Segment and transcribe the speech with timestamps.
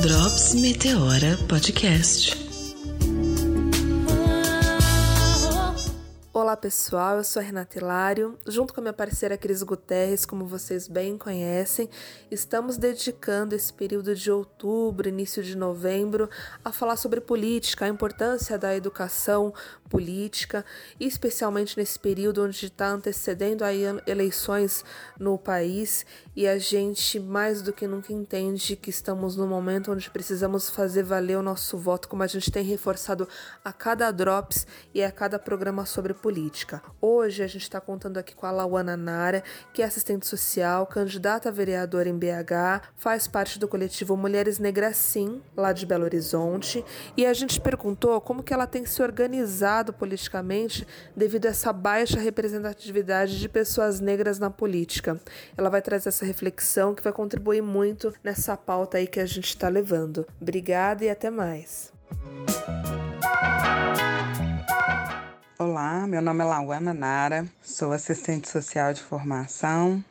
[0.00, 2.45] Drops Meteora Podcast.
[6.46, 10.46] Olá pessoal, eu sou a Renata Hilário, junto com a minha parceira Cris Guterres, como
[10.46, 11.90] vocês bem conhecem,
[12.30, 16.30] estamos dedicando esse período de outubro, início de novembro,
[16.64, 19.52] a falar sobre política, a importância da educação
[19.90, 20.64] política,
[21.00, 24.84] especialmente nesse período onde está antecedendo aí eleições
[25.18, 26.06] no país
[26.36, 31.02] e a gente mais do que nunca entende que estamos no momento onde precisamos fazer
[31.02, 33.28] valer o nosso voto, como a gente tem reforçado
[33.64, 36.35] a cada Drops e a cada programa sobre política.
[37.00, 41.48] Hoje a gente está contando aqui com a Lauana Nara, que é assistente social, candidata
[41.48, 46.84] a vereadora em BH, faz parte do coletivo Mulheres Negras Sim, lá de Belo Horizonte,
[47.16, 50.86] e a gente perguntou como que ela tem se organizado politicamente
[51.16, 55.20] devido a essa baixa representatividade de pessoas negras na política.
[55.56, 59.48] Ela vai trazer essa reflexão que vai contribuir muito nessa pauta aí que a gente
[59.48, 60.26] está levando.
[60.40, 61.92] Obrigada e até mais.
[65.58, 70.04] Olá, meu nome é Lauana Nara, sou assistente social de formação.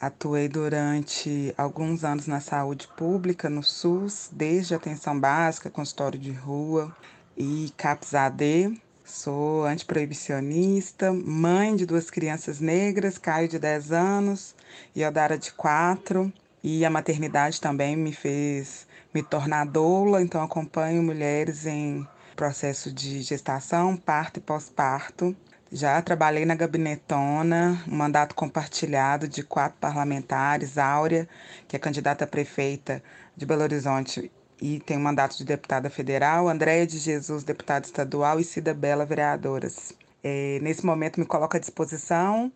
[0.00, 6.96] Atuei durante alguns anos na saúde pública, no SUS, desde atenção básica, consultório de rua
[7.36, 8.80] e CAPS AD.
[9.04, 14.54] Sou antiproibicionista, mãe de duas crianças negras, Caio de 10 anos
[14.94, 16.32] e Odara de 4.
[16.62, 23.22] E a maternidade também me fez me tornar doula, então acompanho mulheres em processo de
[23.22, 25.36] gestação, parto e pós-parto.
[25.70, 31.28] Já trabalhei na Gabinetona, um mandato compartilhado de quatro parlamentares, Áurea,
[31.66, 33.02] que é candidata a prefeita
[33.36, 34.30] de Belo Horizonte
[34.62, 39.04] e tem um mandato de deputada federal, Andréia de Jesus, deputada estadual, e Cida Bela,
[39.04, 39.92] vereadoras.
[40.22, 42.52] É, nesse momento, me coloco à disposição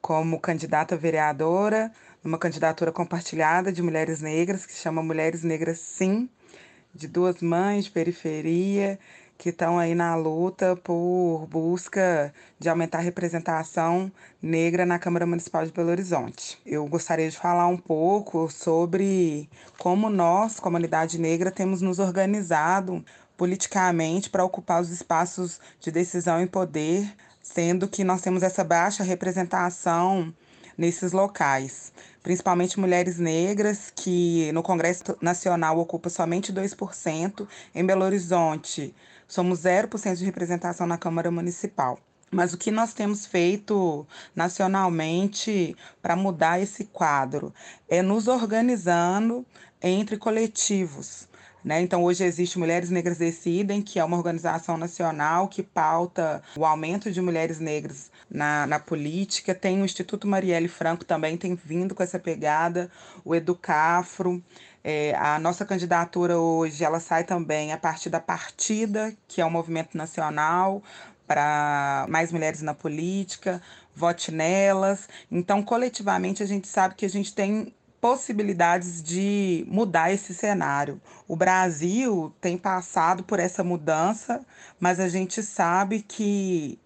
[0.00, 1.92] como candidata vereadora,
[2.24, 6.28] numa candidatura compartilhada de mulheres negras, que chama Mulheres Negras Sim,
[6.94, 8.98] de duas mães de periferia,
[9.36, 14.10] que estão aí na luta por busca de aumentar a representação
[14.40, 16.58] negra na Câmara Municipal de Belo Horizonte.
[16.64, 19.48] Eu gostaria de falar um pouco sobre
[19.78, 23.04] como nós, comunidade negra, temos nos organizado
[23.36, 29.02] politicamente para ocupar os espaços de decisão e poder, sendo que nós temos essa baixa
[29.02, 30.32] representação
[30.78, 31.92] nesses locais,
[32.24, 38.92] principalmente mulheres negras, que no Congresso Nacional ocupa somente 2%, em Belo Horizonte
[39.28, 41.98] somos 0% de representação na Câmara Municipal.
[42.30, 47.54] Mas o que nós temos feito nacionalmente para mudar esse quadro
[47.88, 49.46] é nos organizando
[49.82, 51.28] entre coletivos.
[51.64, 51.80] Né?
[51.80, 57.10] Então, hoje existe Mulheres Negras Decidem, que é uma organização nacional que pauta o aumento
[57.10, 59.54] de mulheres negras na, na política.
[59.54, 62.90] Tem o Instituto Marielle Franco também, tem vindo com essa pegada,
[63.24, 64.44] o Educafro.
[64.82, 69.50] É, a nossa candidatura hoje ela sai também a partir da Partida, que é um
[69.50, 70.82] movimento nacional
[71.26, 73.62] para mais mulheres na política,
[73.96, 75.08] vote nelas.
[75.30, 77.72] Então, coletivamente, a gente sabe que a gente tem
[78.04, 81.00] possibilidades de mudar esse cenário.
[81.26, 84.44] O Brasil tem passado por essa mudança,
[84.78, 86.78] mas a gente sabe que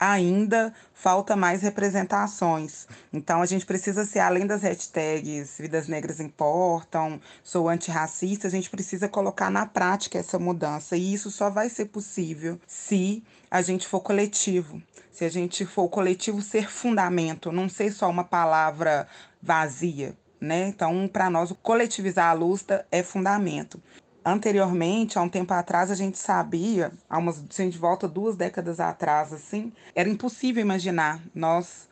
[0.00, 2.88] ainda falta mais representações.
[3.12, 8.68] Então a gente precisa ser além das hashtags Vidas Negras Importam, sou antirracista, a gente
[8.68, 10.96] precisa colocar na prática essa mudança.
[10.96, 14.82] E isso só vai ser possível se a gente for coletivo.
[15.12, 19.06] Se a gente for coletivo ser fundamento, não ser só uma palavra
[19.40, 20.68] vazia, né?
[20.68, 23.82] Então, para nós, coletivizar a luta é fundamento.
[24.24, 28.36] Anteriormente, há um tempo atrás, a gente sabia, há umas, se a gente volta duas
[28.36, 31.88] décadas atrás, assim, era impossível imaginar nós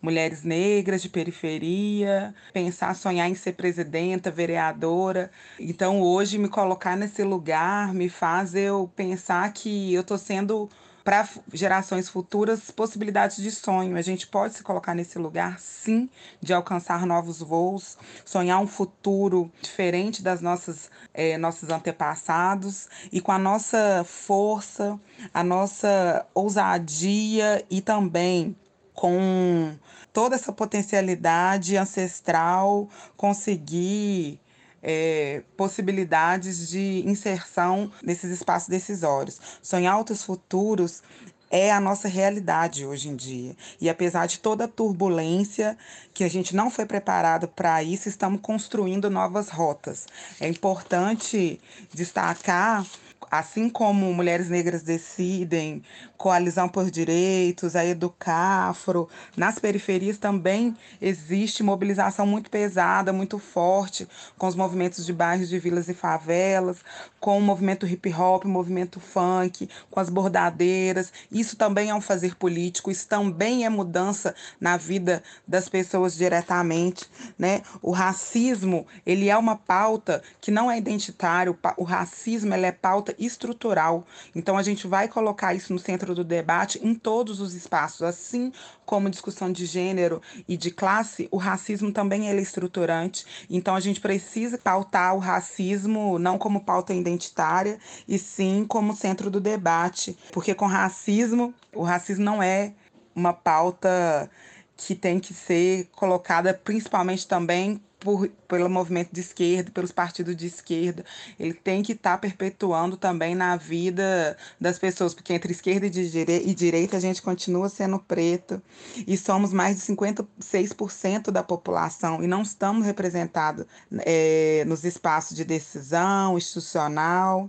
[0.00, 5.30] mulheres negras de periferia, pensar, sonhar em ser presidenta, vereadora.
[5.58, 10.68] Então, hoje, me colocar nesse lugar me faz eu pensar que eu estou sendo
[11.04, 13.96] para gerações futuras possibilidades de sonho.
[13.96, 16.08] A gente pode se colocar nesse lugar, sim,
[16.40, 23.30] de alcançar novos voos, sonhar um futuro diferente das nossas é, nossos antepassados e com
[23.30, 24.98] a nossa força,
[25.32, 28.56] a nossa ousadia e também
[28.94, 29.76] com
[30.12, 34.40] toda essa potencialidade ancestral conseguir
[34.84, 39.40] é, possibilidades de inserção nesses espaços decisórios.
[39.62, 41.02] Sonhar outros futuros
[41.50, 43.56] é a nossa realidade hoje em dia.
[43.80, 45.78] E apesar de toda a turbulência,
[46.12, 50.06] que a gente não foi preparado para isso, estamos construindo novas rotas.
[50.40, 51.60] É importante
[51.92, 52.84] destacar
[53.30, 55.82] assim como mulheres negras decidem,
[56.16, 59.08] Coalizão por Direitos, a Educafro.
[59.36, 65.58] Nas periferias também existe mobilização muito pesada, muito forte, com os movimentos de bairros de
[65.58, 66.78] vilas e favelas,
[67.20, 71.12] com o movimento hip hop, movimento funk, com as bordadeiras.
[71.30, 77.06] Isso também é um fazer político, isso também é mudança na vida das pessoas diretamente,
[77.38, 77.62] né?
[77.82, 83.13] O racismo, ele é uma pauta que não é identitário, o racismo ele é pauta
[83.18, 84.06] estrutural.
[84.34, 88.52] Então a gente vai colocar isso no centro do debate em todos os espaços, assim
[88.84, 93.24] como discussão de gênero e de classe, o racismo também é estruturante.
[93.48, 99.30] Então a gente precisa pautar o racismo não como pauta identitária, e sim como centro
[99.30, 102.72] do debate, porque com racismo, o racismo não é
[103.14, 104.30] uma pauta
[104.76, 110.46] que tem que ser colocada principalmente também por, pelo movimento de esquerda, pelos partidos de
[110.46, 111.04] esquerda.
[111.40, 115.90] Ele tem que estar tá perpetuando também na vida das pessoas, porque entre esquerda e,
[115.90, 118.62] dire direita a gente continua sendo preto
[119.06, 123.64] e somos mais de 56% da população e não estamos representados
[124.00, 127.48] é, nos espaços de decisão institucional.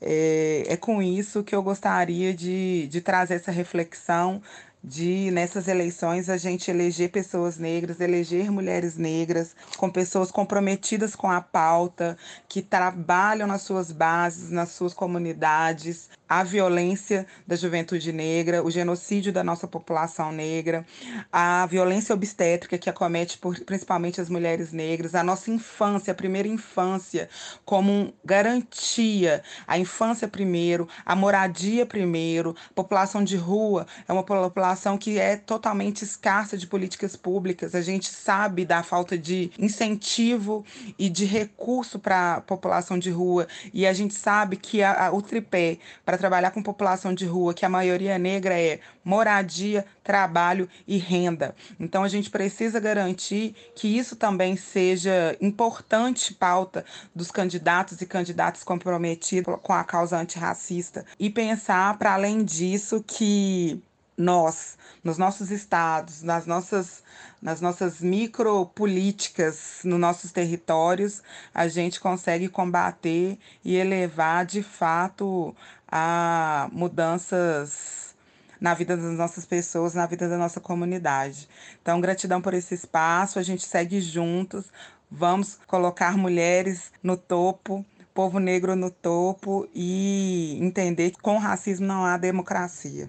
[0.00, 4.42] É, é com isso que eu gostaria de, de trazer essa reflexão
[4.88, 11.30] de nessas eleições a gente eleger pessoas negras, eleger mulheres negras, com pessoas comprometidas com
[11.30, 12.16] a pauta,
[12.48, 19.32] que trabalham nas suas bases, nas suas comunidades, a violência da juventude negra, o genocídio
[19.32, 20.84] da nossa população negra,
[21.32, 26.48] a violência obstétrica que acomete por, principalmente as mulheres negras, a nossa infância, a primeira
[26.48, 27.28] infância,
[27.64, 35.18] como garantia, a infância primeiro, a moradia primeiro, população de rua é uma população que
[35.18, 37.74] é totalmente escassa de políticas públicas.
[37.74, 40.64] A gente sabe da falta de incentivo
[40.98, 43.46] e de recurso para a população de rua.
[43.72, 45.78] E a gente sabe que a, a, o tripé
[46.18, 51.54] trabalhar com população de rua, que a maioria negra é moradia, trabalho e renda.
[51.80, 56.84] Então a gente precisa garantir que isso também seja importante pauta
[57.14, 63.82] dos candidatos e candidatas comprometidos com a causa antirracista e pensar para além disso que
[64.18, 67.04] nós, nos nossos estados, nas nossas,
[67.40, 71.22] nas nossas micropolíticas, nos nossos territórios,
[71.54, 75.54] a gente consegue combater e elevar de fato
[75.90, 78.14] a mudanças
[78.60, 81.48] na vida das nossas pessoas, na vida da nossa comunidade.
[81.80, 84.66] Então, gratidão por esse espaço, a gente segue juntos,
[85.10, 92.04] vamos colocar mulheres no topo, povo negro no topo e entender que com racismo não
[92.04, 93.08] há democracia.